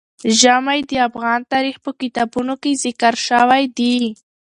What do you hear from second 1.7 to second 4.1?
په کتابونو کې ذکر شوی دي.